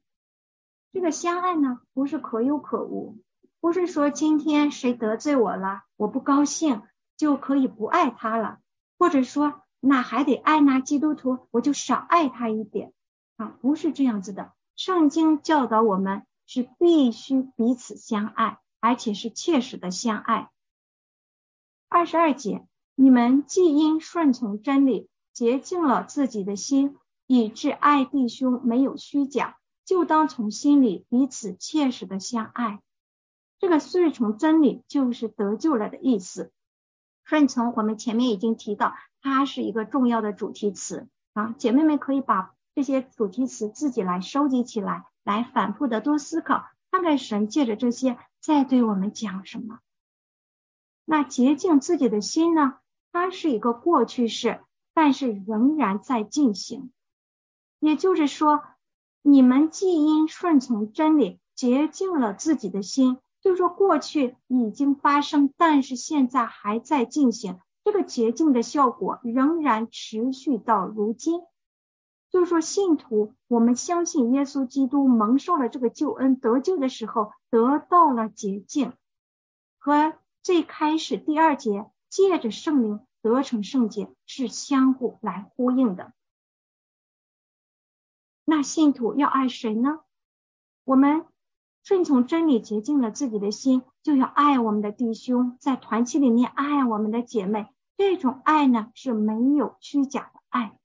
[0.96, 3.18] 这个相爱呢，不是可有可无，
[3.60, 6.84] 不是说今天谁得罪我了，我不高兴
[7.18, 8.60] 就可以不爱他了，
[8.98, 12.94] 或者说那还得爱那基督徒，我就少爱他一点
[13.36, 14.54] 啊，不是这样子的。
[14.78, 20.50] 圣经教导我们是必须彼此相爱，而且是切实的相爱。
[21.90, 22.66] 二十二节，
[22.96, 26.96] 你们既因顺从真理，洁净了自己的心，
[27.28, 29.58] 以致爱弟兄没有虚假。
[29.86, 32.82] 就当从心里彼此切实的相爱，
[33.60, 36.52] 这个顺从真理就是得救了的意思。
[37.24, 49.80] 顺从我们前面已经提到，它是一个重要的主题词啊，姐妹们可以把这些主题词自己来收集起来，来反复的多思考，看看神借着这些在对我们讲什么。
[51.06, 52.80] 那洁净自己的心呢？
[53.12, 54.62] 它是一个过去式，
[54.96, 56.92] 但是仍然在进行，
[57.80, 58.64] 也就是说。
[59.28, 71.42] 你们既因顺从真理洁净了自己的心，就是说过去已经发生，但是现在还在进行，这个洁净的效果仍然持续到如今。
[72.30, 78.94] 就是说，信徒我们相信耶稣基督蒙受了这个救恩得救的时候得到了洁净，
[79.80, 80.14] 和
[80.44, 86.14] 最开始第二节借着圣灵得成圣洁是相互来呼应的。
[88.46, 90.00] 那信徒要爱谁呢？
[90.84, 91.26] 我们
[91.84, 97.68] 顺从真理洁净了自己的心，就要爱我们的弟兄，在团体里面爱我们的姐妹。
[97.98, 100.78] 这种爱呢是没有虚假的爱。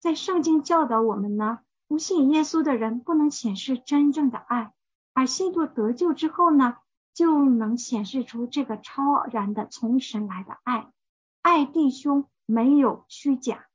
[0.00, 4.72] 在圣经教导我们呢，不信耶稣的人不能显示真正的爱，
[5.12, 6.76] 而信徒得救之后呢，
[7.14, 10.92] 就能显示出这个超然的从神来的爱。
[11.40, 13.66] 爱弟兄没有虚假，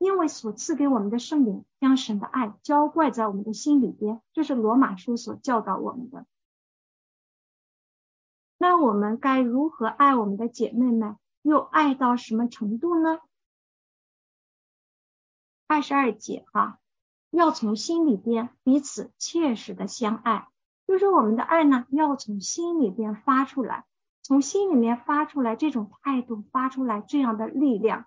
[0.00, 6.24] 因为所赐给我们的圣灵将神的爱浇灌在我们的心里边，这是罗马书所教导我们的。
[8.56, 11.18] 那我们该如何爱我们的姐妹们？
[11.42, 13.20] 又爱到什么程度呢？
[15.66, 16.78] 二十二节哈，
[17.30, 20.48] 要从心里边彼此切实的相爱，
[20.86, 23.84] 就是我们的爱呢，要从心里边发出来，
[24.22, 28.06] 从心里面发出来这种态度，发出来这样的力量。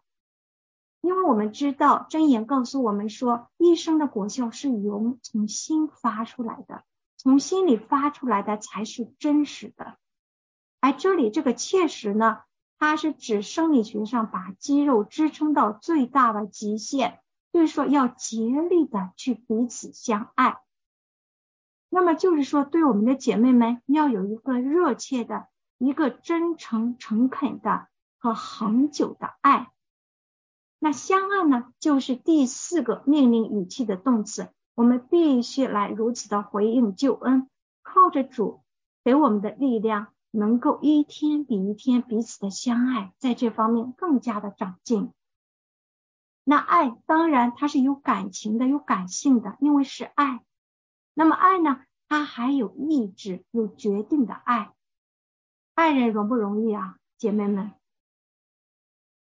[1.03, 6.85] 因为我们知道真言告诉我们说，一生的果效是由从心发出来的，
[7.17, 9.97] 从心里发出来的才是真实的。
[10.79, 12.43] 而这里这个切实呢，
[12.79, 17.19] 它是指生理学上把肌肉支撑到最大的极限。
[17.51, 20.59] 就是说，要竭力的去彼此相爱。
[21.89, 29.72] 那么就是说，对我们的姐妹们要有一个热切的、一个真诚、诚恳的和恒久的爱。
[30.83, 34.49] 那相爱呢，就是第四个命令语气的动词。
[34.75, 37.49] 我们必须来如此的回应救恩，
[37.83, 38.63] 靠着主
[39.01, 45.13] 给我们的力量，能够一天比一天彼此的相爱，在这方面更加的长进。
[46.43, 50.43] 那爱当然它是有感情的，有感性的，因为是爱。
[51.13, 51.79] 那么爱呢，
[52.09, 54.73] 它还有意志，有决定的爱。
[55.75, 57.71] 爱人容不容易啊，姐妹们？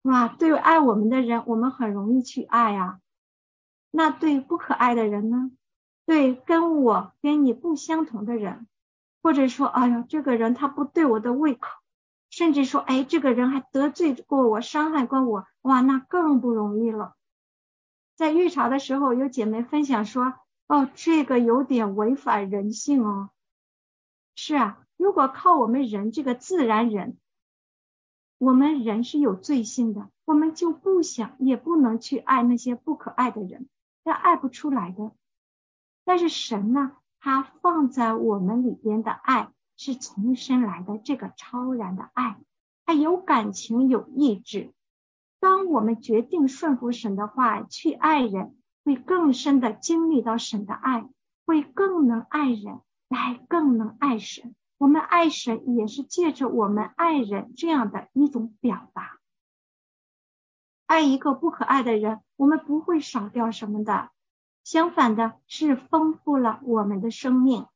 [0.10, 2.99] 哇，对爱我们的人，我们很容易去爱啊。
[3.91, 5.51] 那对不可爱的人呢？
[6.07, 8.68] 对跟我跟你不相同的人，
[9.22, 11.70] 或者说，哎呀，这个人他不对我的胃口。
[12.32, 17.14] 甚至说，哎，这个人还得罪过我，伤害过我，哇，那更不容易了。
[18.16, 20.34] 在预查的时候，有姐妹分享说，
[20.68, 23.30] 哦，这个有点违反人性哦。
[24.36, 27.18] 是啊，如果靠我们人这个自然人，
[28.40, 33.70] 我们人是有罪性的，我们就不想也不能去爱那些不可爱的人，
[34.04, 35.12] 那爱不出来的。
[36.04, 39.52] 但是神呢，他放在我们里边的爱。
[39.82, 42.38] 是从生来的这个超然的爱，
[42.86, 44.74] 他有感情有意志。
[45.40, 51.08] 当我们决定顺服神的话去爱人，会更深的经历到神的爱，
[51.46, 54.54] 会更能爱人，来更能爱神。
[54.80, 59.20] 我们爱神也是借着我们爱人这样的一种表达。
[60.86, 64.10] 爱一个不可爱的人，我们不会少掉什么的，
[64.64, 67.68] 相反的是丰富了我们的生命。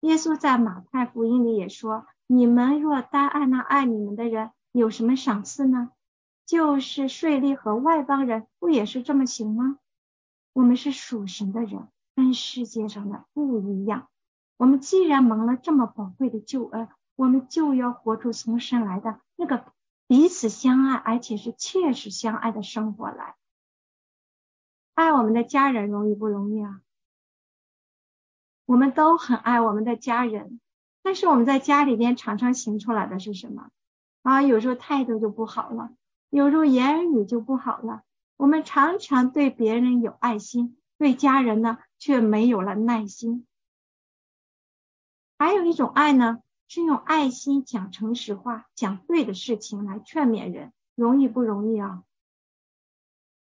[0.00, 5.92] 耶稣在马太福音里也说：“你们若单爱那爱你们的人，有什么赏赐呢？
[6.46, 9.78] 就是税吏和外邦人，不也是这么行吗？
[10.54, 14.08] 我们是属神的人，跟世界上的不一样。
[14.56, 19.64] 我们既然蒙了这么宝贵的救恩，我们就要活出从神来的那个
[20.06, 23.34] 彼此相爱，而且是切实相爱的生活来。
[24.94, 26.80] 爱我们的家人容易不容易啊？”
[28.64, 30.60] 我们都很爱我们的家人，
[31.02, 33.70] 但是我们在家里边常常行出来的是什么
[34.22, 34.42] 啊？
[34.42, 35.90] 有时候态度就不好了，
[36.30, 38.02] 有时候言语就不好了。
[38.36, 43.46] 我们常常对别人有爱心，对家人呢却没有了耐心。
[45.38, 52.02] 还有一种爱呢，是用爱心讲诚实话，讲对的事情来劝勉人，容易不容易啊？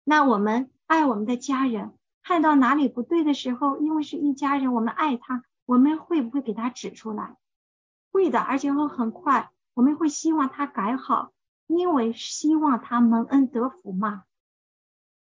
[0.03, 1.93] 那我们爱我们的家人。
[2.25, 7.35] 看到哪里不对的时候，因为是一家人，我们爱他，我们会不会给他指出来？
[8.13, 9.51] 会的，而且会很快。
[9.73, 11.33] 我们会希望他改好，
[11.67, 14.23] 因为希望他蒙恩得福嘛。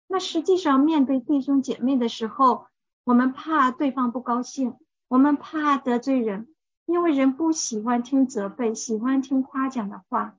[0.08, 2.66] 那实际上面对弟兄姐妹的时候，
[3.04, 4.76] 我们怕对方不高兴，
[5.08, 6.54] 我们怕得罪人，
[6.90, 10.36] 因为人不喜欢听责备，喜欢听夸奖的话。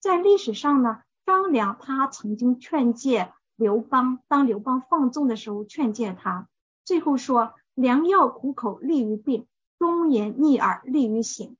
[0.00, 3.32] 在历史上呢，张良他曾经劝诫。
[3.54, 6.48] 刘邦当刘邦放纵的时候，劝诫他，
[6.84, 9.46] 最后说：“良药苦口利于病，
[9.78, 11.56] 忠言逆耳利于行，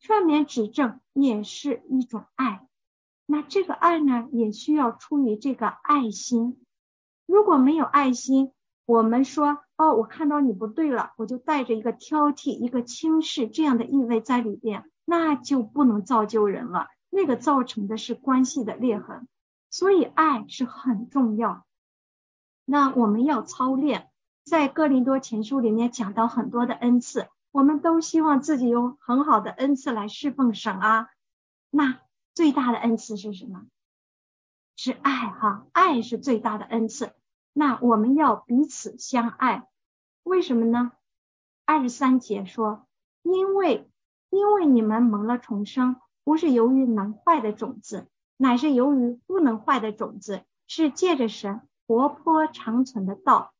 [0.00, 2.68] 劝勉指正也是一种爱。
[3.24, 6.60] 那这个爱呢，也需要出于这个爱心。
[7.26, 8.52] 如果没有爱心，
[8.90, 16.88] 我们说哦，我看到你不对了，我就带着一个挑剔、一个轻视这样的意味在里边，那就不能造就人了。
[17.08, 19.28] 那个造成的是关系的裂痕。
[19.70, 21.64] 所以爱是很重要。
[22.64, 24.10] 那我们要操练，
[24.44, 31.08] 在哥林多前书里面讲到很多的恩赐，我们都希望自己有很好的恩赐来侍奉神啊。
[31.70, 32.00] 那
[32.34, 33.66] 最大的恩赐是什么？
[34.74, 37.12] 是爱哈，爱是最大的恩赐。
[37.52, 39.68] 那我们要彼此相爱，
[40.22, 40.92] 为什么呢？
[41.64, 42.86] 二十三节说，
[43.22, 43.90] 因为
[44.30, 48.06] 因为你们蒙了重生，不是由于能坏的种子。
[48.42, 53.52] 乃是由于不能坏的种子，是借着神活泼长存的道。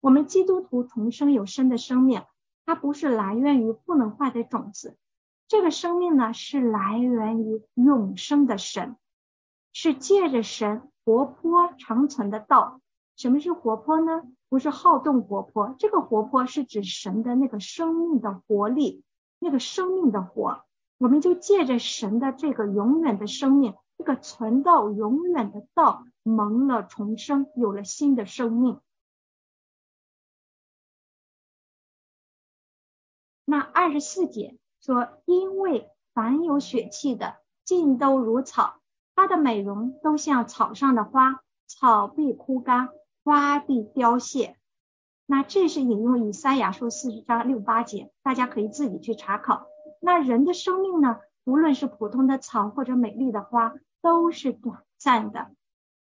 [0.00, 2.22] 我们基督徒重生有生的生命，
[2.64, 4.96] 它不是来源于不能坏的种子，
[5.48, 8.96] 这个生命呢是来源于永生的神，
[9.72, 12.80] 是借着神活泼长存的道。
[13.16, 14.22] 什么是活泼呢？
[14.48, 19.02] 不是好动活泼，这个活泼是指神的那个生命的活力，
[19.38, 20.64] 那个生命的活。
[20.98, 23.74] 我们就借着神的这个永远的生命。
[23.98, 28.78] 这个存到永远的道蒙了重生，有了新的生命。
[33.46, 38.80] 那二十四节说，因为凡有血气的，尽都如草，
[39.14, 42.90] 它的美容都像草上的花，草必枯干，
[43.26, 44.56] 花必凋谢。
[45.26, 49.66] 那这是引用以赛亚书四十章六八节，大家可以自己去查考。
[50.00, 51.18] 那人的生命呢？
[51.42, 53.74] 无论是普通的草或者美丽的花。
[54.02, 55.50] 都是短暂的，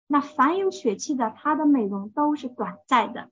[0.08, 3.30] 那凡有血气的，它的美容都是短暂的。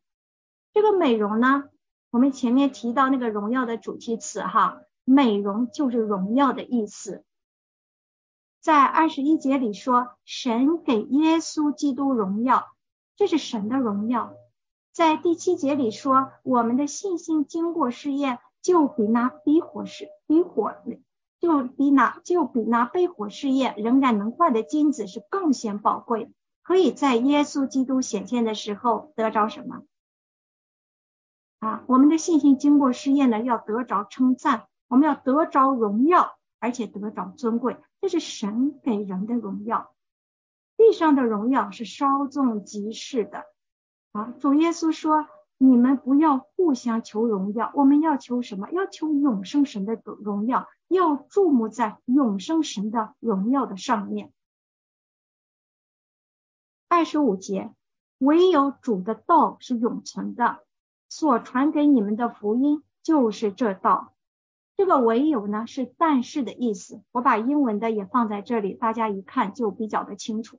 [0.72, 1.64] 这个美容呢，
[2.10, 7.24] 我们前面提到那个荣耀的主题词哈，美容就是荣耀的意思。
[8.60, 12.68] 在二十一节里说，神给耶稣基督荣耀，
[13.20, 14.32] 这是神的荣耀。
[14.92, 20.74] 在第七节里说，我们的信心经过试验，就比那比火试比火。
[21.38, 29.82] 就比那就比那被火试验仍然能坏的金子是更显宝贵，可以在耶稣基督显现的时候得着什么？
[31.58, 39.94] 啊，我们的信心经过试验呢，要得着称赞，我们要得着荣耀，而且得着尊贵，这是神给人的荣耀。
[40.80, 43.44] 地上的荣耀是稍纵即逝的。
[44.12, 45.28] 啊，主耶稣说。
[45.62, 48.70] 你们不要互相求荣耀，我们要求什么？
[48.70, 54.32] 要求永生神的荣耀，要注目在永生神的荣耀的上面。
[56.88, 57.74] 二十五节，
[58.16, 60.60] 唯有主的道是永存的，
[61.10, 64.14] 所传给你们的福音就是这道。
[64.78, 70.58] 这个唯有呢是但是的意思，我把英文的也放在这里，大家一看就比较的清楚。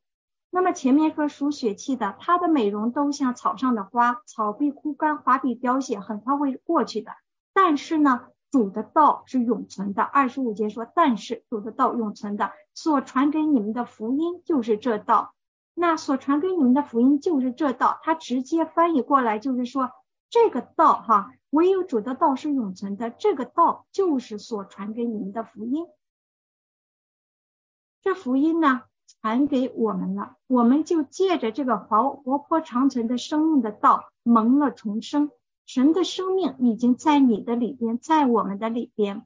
[0.53, 7.13] 那么前面说属血气的，它的美容都像草上的花，草必枯干，花必凋谢，很快会过去的。
[7.53, 10.03] 但是呢，主的道是永存的。
[10.03, 15.33] 二十五节说，但是主的道永存的，所传给你们的福音就是这道。
[15.73, 19.89] 那所传给你们的福音就是这道，它直接翻译过来就是说，
[20.29, 25.87] 这个道哈，唯有主的道是永存的，这个道就是所传给你们的福音。
[28.01, 28.81] 这福音呢？
[29.21, 35.29] 传给我们了，我们就借着这个活活泼长存的生命的道蒙了重生。
[35.67, 39.25] 神的生命已经在你的里边，在我们的里边，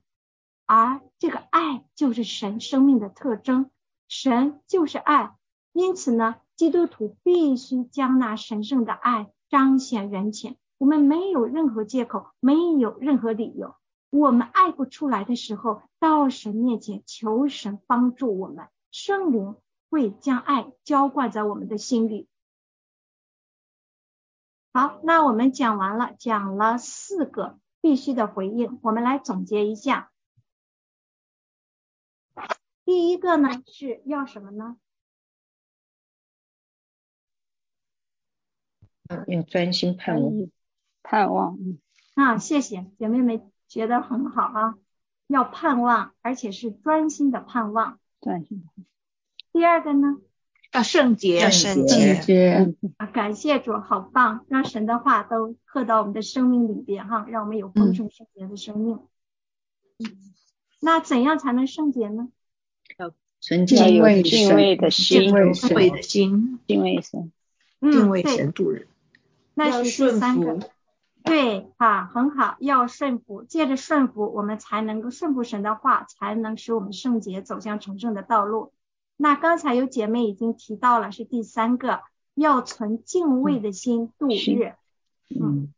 [0.66, 3.72] 而这个爱就是神生命的特征，
[4.10, 5.34] 神就是爱。
[5.72, 10.58] 因此呢，基督徒必须将那神圣的爱彰显人前。
[10.78, 13.76] 我们没有任何借口，没有任何理由。
[14.10, 19.56] 我们爱不出来的时候，到神面前求神帮助我们，圣灵。
[19.96, 22.28] 会将爱浇灌在我们的心里。
[24.74, 30.12] 好，那我们讲完了，讲了四个必须的回应，我们来总结一下。
[32.84, 34.76] 第一个呢是要什么呢？
[39.28, 40.34] 要专心盼望，
[41.04, 41.58] 盼望。
[42.16, 44.76] 啊，谢谢姐妹们，觉得很好啊。
[45.28, 47.98] 要盼望，而且是专心的盼望。
[48.20, 48.68] 专心。
[49.56, 50.18] 第二个呢？
[50.74, 52.76] 要圣洁，要圣洁。
[52.98, 59.00] 啊，感谢主，好棒，让神的话都刻到我们的生命里边哈，让我们有丰盛圣洁的生命。
[60.82, 62.28] 那怎样才能圣洁呢？
[62.98, 65.34] 要纯洁有敬畏的心，敬
[65.74, 67.32] 畏的心，敬畏神，
[67.80, 68.88] 敬畏神度人。
[69.54, 70.60] 那是第三个。
[71.24, 78.74] 对，啊，很好，要顺服，借着顺服，我们才能够顺服神的话，才能使我们圣洁走向成圣的道路。
[79.18, 82.02] 那刚才有姐妹已经提到了，是第三个，
[82.34, 84.74] 要存敬畏的心度日。
[85.30, 85.74] 嗯，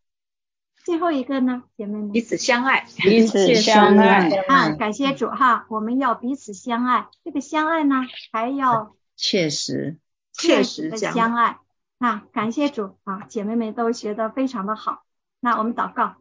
[0.84, 4.76] 最后一个呢，姐妹们，彼此相爱，彼此相爱啊！
[4.76, 7.08] 感谢主哈，我们要彼此相爱。
[7.24, 9.98] 这个相爱呢，还要 切实、
[10.34, 11.60] 切实的相爱
[12.00, 12.26] 啊！
[12.34, 15.04] 感谢主啊，姐妹们都学得非常的好。
[15.40, 16.16] 那我们祷告。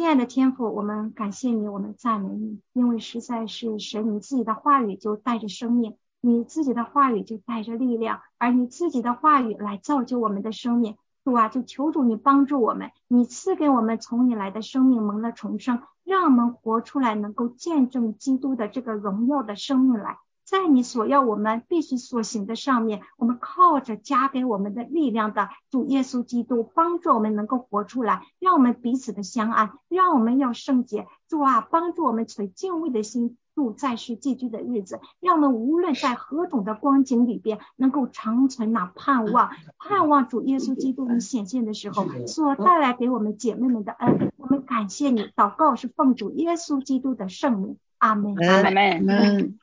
[0.00, 10.96] 亲爱的天父，我们感谢你，我们赞美你，因为实在是神，你自己的话语就带着生命，你自己的话语就带着力量，而你自己的话语来造就我们的生命。
[11.22, 20.16] 主啊，就求主你帮助我们，你赐给我们从你来的生命蒙了重生，让我们活出来，能够见证基督的这个荣耀的生命来。
[20.50, 31.06] 在你所要我们必须所行的上面，我们靠着加给我们的力量的主耶稣基督，帮助我们能够活出来，让我们彼此的相爱，让我们要圣洁。
[31.28, 44.32] 主啊，帮助我们存敬畏的心度在世寄居的日子，让我们无论在何种的光景里边，能够长存那盼望，盼望主耶稣基督你显现的时候所带来给我们姐妹们的恩。
[44.36, 49.56] 我们感谢你，祷告是奉主耶稣基督的圣名，阿门，阿门。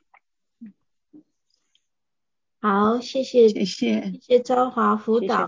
[2.59, 5.45] 好，谢谢，谢谢，谢谢昭华辅导。